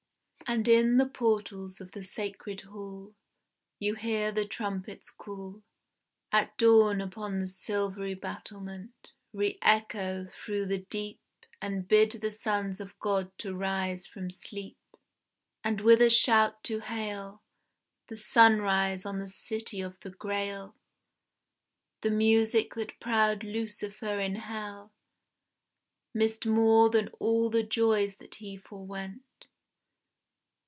[0.47, 3.15] And in the portals of the sacred hall
[3.79, 5.63] You hear the trumpet's call,
[6.29, 11.21] At dawn upon the silvery battlement, Re echo through the deep
[11.61, 14.75] And bid the sons of God to rise from sleep,
[15.63, 17.41] And with a shout to hail
[18.07, 20.75] The sunrise on the city of the Grail:
[22.01, 24.91] The music that proud Lucifer in Hell
[26.13, 29.23] Missed more than all the joys that he forwent.